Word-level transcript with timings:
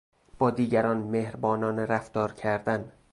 با 0.39 0.51
دیگران 0.51 0.97
مهربانانه 0.97 1.85
رفتار 1.85 2.31
کردن 2.33 2.91